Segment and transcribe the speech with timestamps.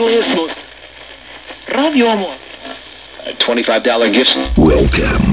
[0.00, 0.58] most...
[1.74, 2.34] Radio Amor.
[3.26, 4.36] A $25 gift.
[4.58, 5.32] Welcome,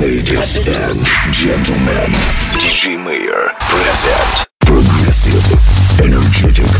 [0.00, 2.12] ladies and gentlemen.
[2.60, 4.46] DJ Mayor present.
[4.60, 5.42] Progressive,
[6.00, 6.70] energetic,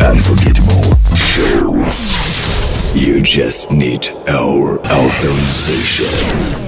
[0.00, 1.84] unforgettable show.
[2.94, 6.67] You just need our authorization.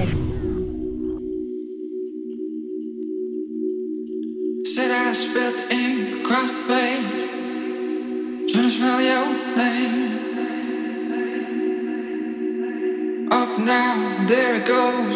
[13.71, 15.15] down, there it goes.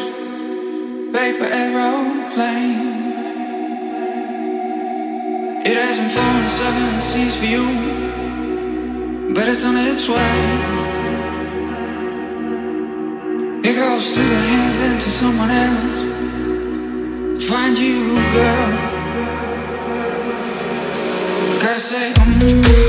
[1.17, 2.93] Paper aeroplane.
[5.69, 7.65] It has been falling seven seas for you,
[9.35, 10.37] but it's on its way.
[13.69, 16.01] It goes through the hands into someone else
[17.37, 17.99] to find you,
[18.37, 18.71] girl.
[21.63, 22.84] Gotta say, um.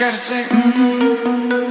[0.00, 1.69] gotta say, mm-hmm.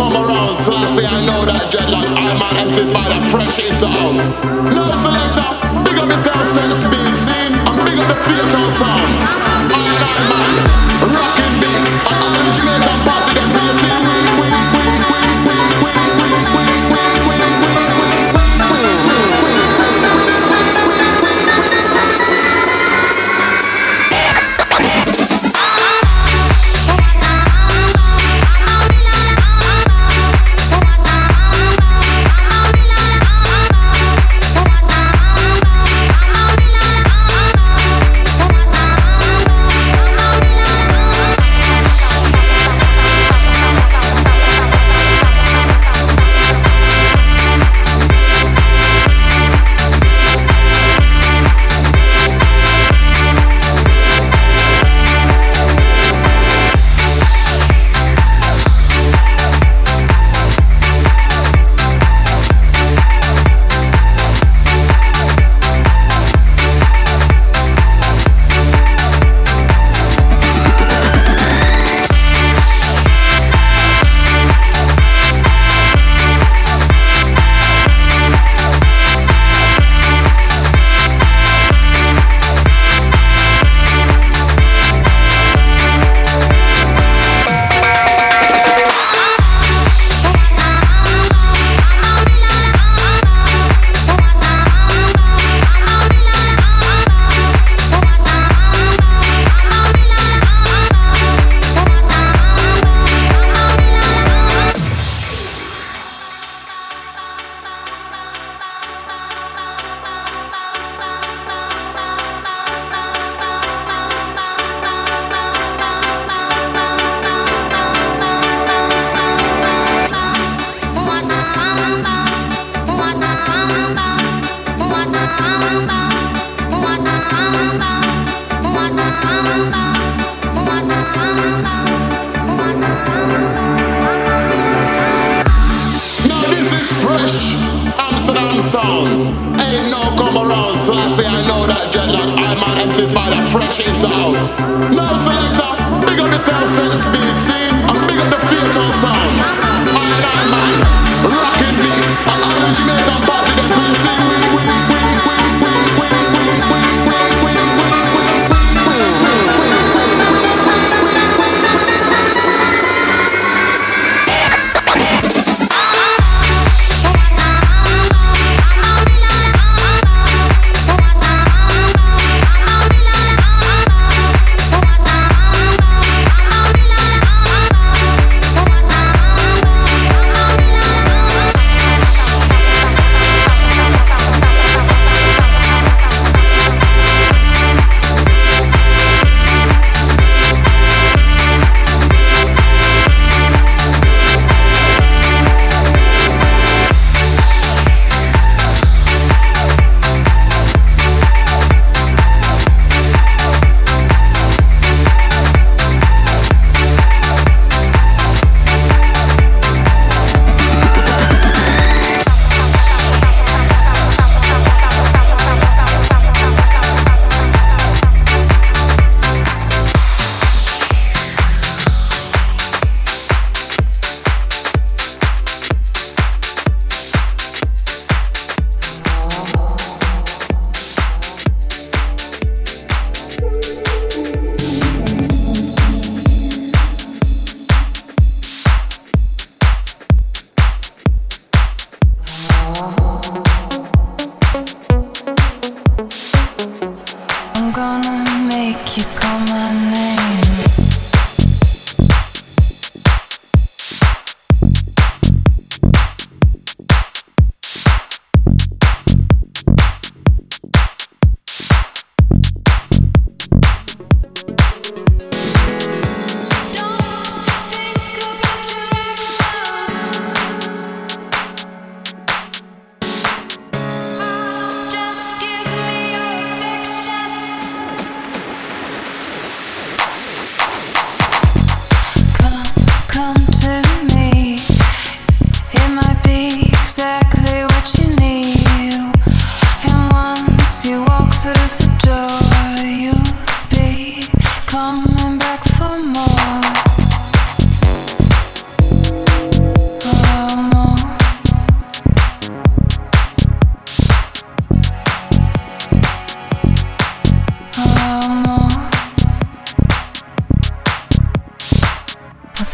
[0.00, 1.04] come around, slassy.
[1.04, 2.12] I know that dreadlocks.
[2.16, 2.56] I'm an
[2.96, 4.28] by the fresh into house.
[4.72, 5.50] No selector,
[5.84, 9.12] big up yourself, sense being seen, and big up the fatal sound.
[9.68, 10.69] I and I, man.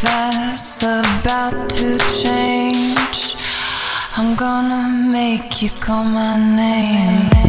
[0.01, 3.35] That's about to change.
[4.15, 7.46] I'm gonna make you call my name.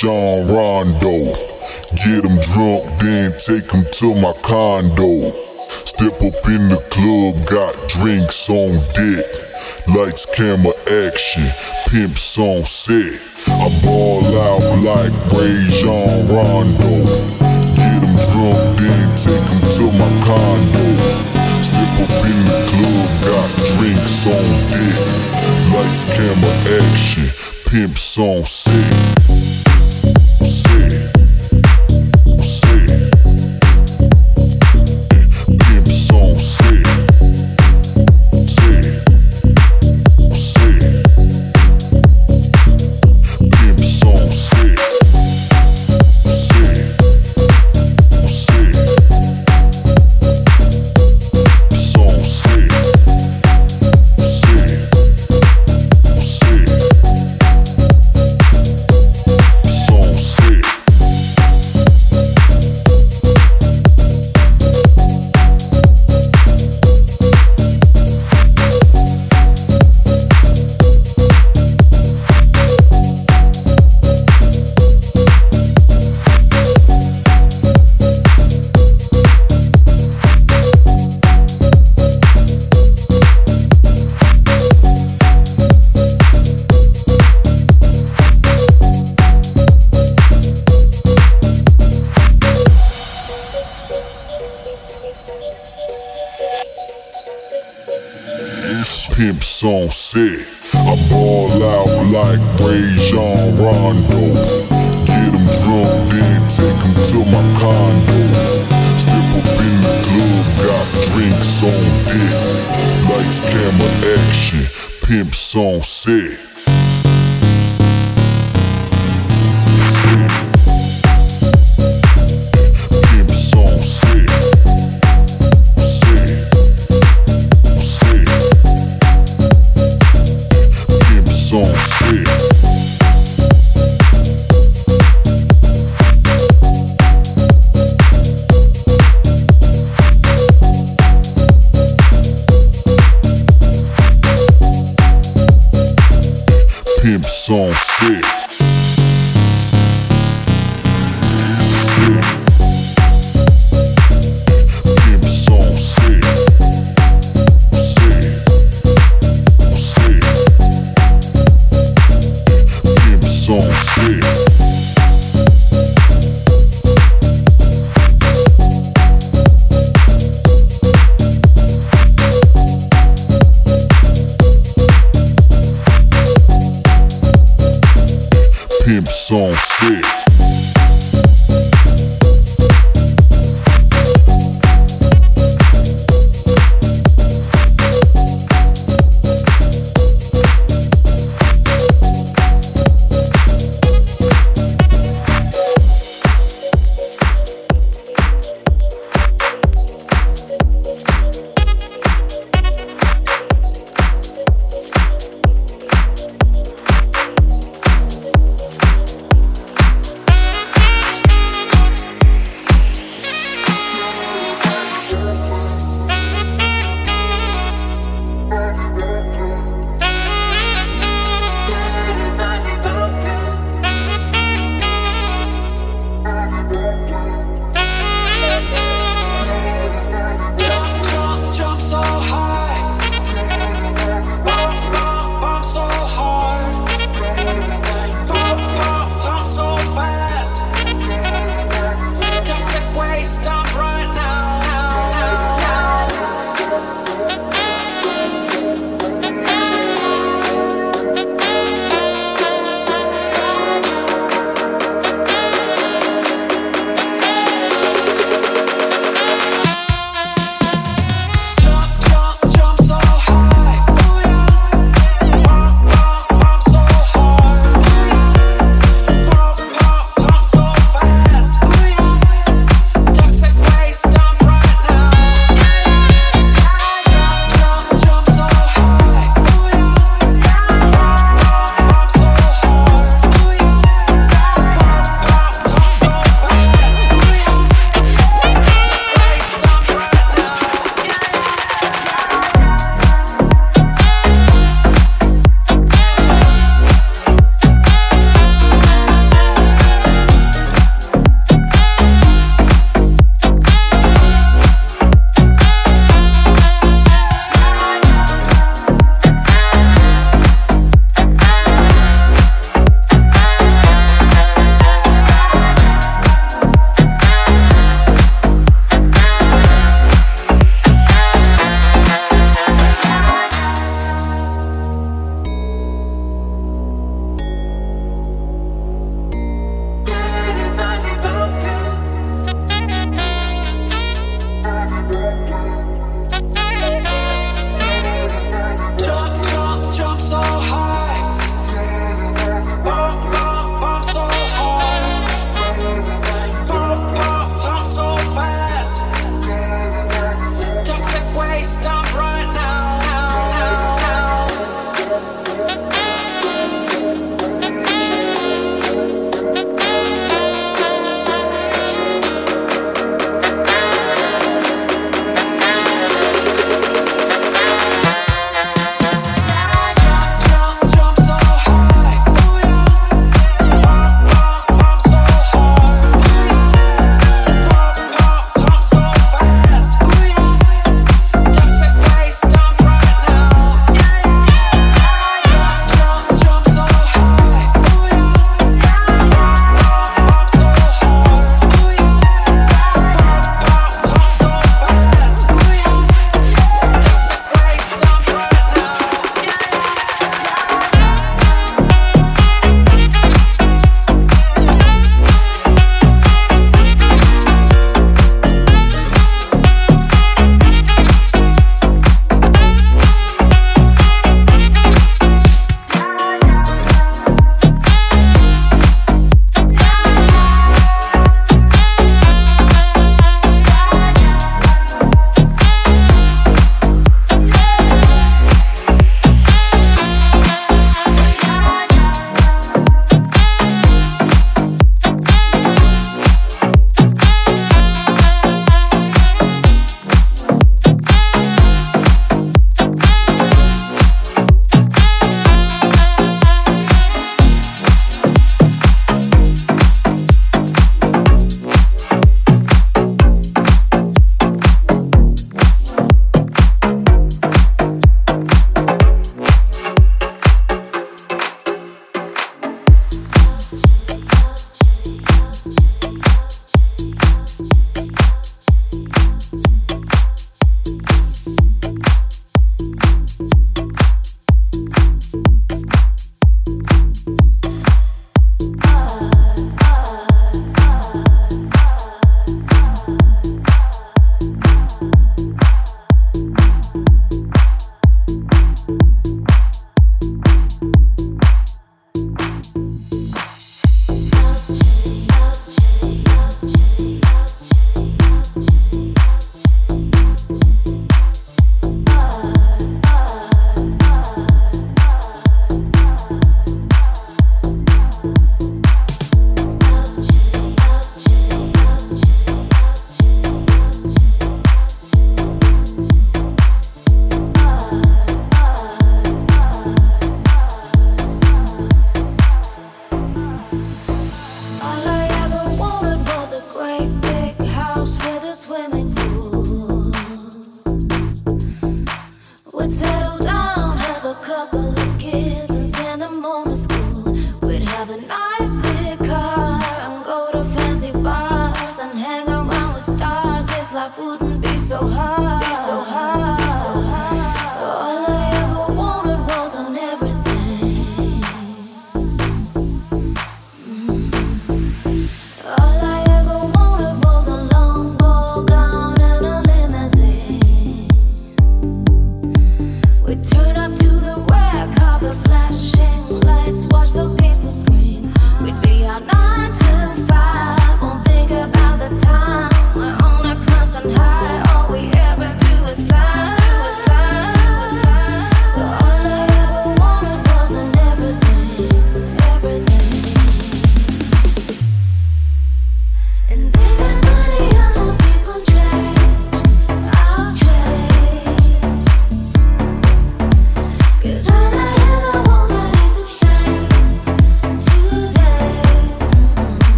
[0.00, 1.36] Jean Rondo.
[1.92, 5.28] Get them drunk, then take them to my condo.
[5.68, 9.28] Step up in the club, got drinks on deck.
[9.92, 11.44] Lights, camera, action,
[11.92, 13.12] pimps on set.
[13.52, 16.96] I ball out like Rajon Rondo.
[17.76, 20.88] Get them drunk, then take them to my condo.
[21.60, 24.96] Step up in the club, got drinks on deck.
[25.76, 27.28] Lights, camera, action,
[27.68, 29.19] pimps on set.
[30.70, 31.19] On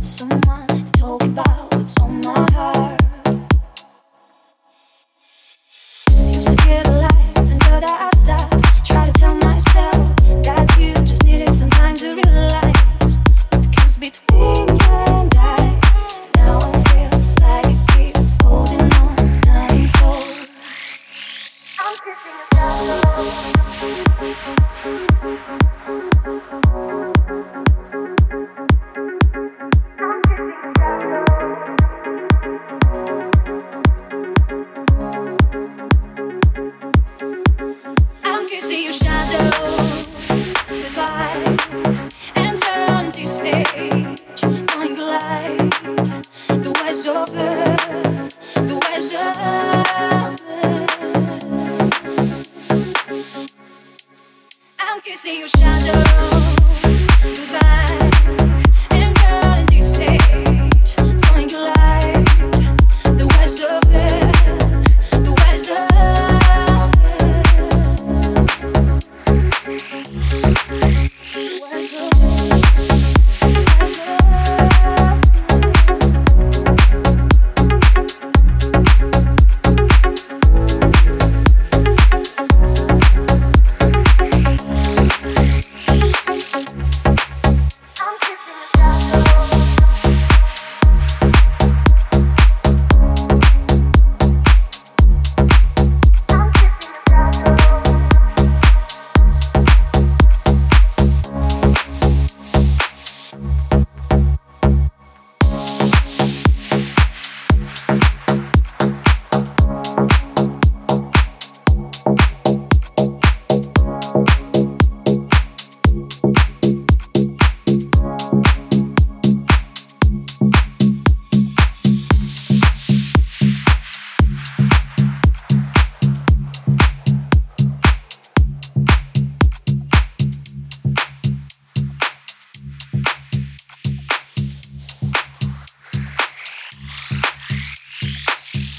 [0.00, 0.75] see your